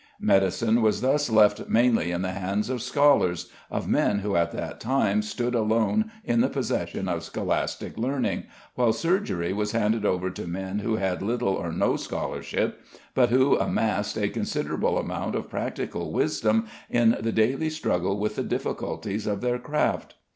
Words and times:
Medicine 0.19 0.81
was 0.81 1.01
thus 1.01 1.29
left 1.29 1.69
mainly 1.69 2.09
in 2.09 2.23
the 2.23 2.31
hands 2.31 2.71
of 2.71 2.81
scholars, 2.81 3.51
of 3.69 3.87
men 3.87 4.17
who 4.21 4.35
at 4.35 4.51
that 4.51 4.79
time 4.79 5.21
stood 5.21 5.53
alone 5.53 6.09
in 6.25 6.41
the 6.41 6.49
possession 6.49 7.07
of 7.07 7.23
scholastic 7.23 7.99
learning, 7.99 8.45
while 8.73 8.91
surgery 8.93 9.53
was 9.53 9.73
handed 9.73 10.03
over 10.03 10.31
to 10.31 10.47
men 10.47 10.79
who 10.79 10.95
had 10.95 11.21
little 11.21 11.53
or 11.53 11.71
no 11.71 11.97
scholarship, 11.97 12.81
but 13.13 13.29
who 13.29 13.59
amassed 13.59 14.17
a 14.17 14.27
considerable 14.27 14.97
amount 14.97 15.35
of 15.35 15.51
practical 15.51 16.11
wisdom 16.11 16.65
in 16.89 17.15
the 17.19 17.31
daily 17.31 17.69
struggle 17.69 18.17
with 18.19 18.37
the 18.37 18.43
difficulties 18.43 19.27
of 19.27 19.41
their 19.41 19.59
craft. 19.59 20.15